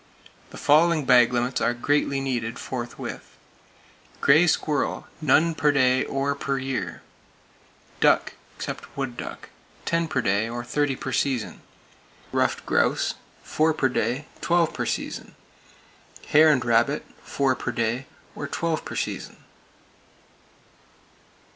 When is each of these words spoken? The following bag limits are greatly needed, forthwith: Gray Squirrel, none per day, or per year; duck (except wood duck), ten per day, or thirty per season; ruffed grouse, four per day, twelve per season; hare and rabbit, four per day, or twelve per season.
The 0.49 0.57
following 0.57 1.05
bag 1.05 1.31
limits 1.31 1.61
are 1.61 1.75
greatly 1.75 2.19
needed, 2.19 2.57
forthwith: 2.57 3.37
Gray 4.19 4.47
Squirrel, 4.47 5.05
none 5.21 5.53
per 5.53 5.71
day, 5.71 6.05
or 6.05 6.33
per 6.33 6.57
year; 6.57 7.03
duck 7.99 8.33
(except 8.55 8.97
wood 8.97 9.15
duck), 9.15 9.49
ten 9.85 10.07
per 10.07 10.21
day, 10.21 10.49
or 10.49 10.63
thirty 10.63 10.95
per 10.95 11.11
season; 11.11 11.61
ruffed 12.31 12.65
grouse, 12.65 13.13
four 13.43 13.75
per 13.75 13.89
day, 13.89 14.25
twelve 14.41 14.73
per 14.73 14.87
season; 14.87 15.35
hare 16.29 16.49
and 16.49 16.65
rabbit, 16.65 17.05
four 17.21 17.53
per 17.55 17.71
day, 17.71 18.07
or 18.35 18.47
twelve 18.47 18.83
per 18.83 18.95
season. 18.95 19.37